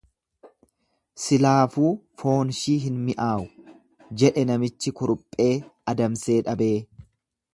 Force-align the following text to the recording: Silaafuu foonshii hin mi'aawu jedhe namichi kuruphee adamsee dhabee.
Silaafuu 1.23 1.91
foonshii 2.21 2.77
hin 2.87 2.97
mi'aawu 3.09 3.67
jedhe 4.23 4.45
namichi 4.53 4.97
kuruphee 5.01 5.51
adamsee 5.93 6.41
dhabee. 6.49 6.75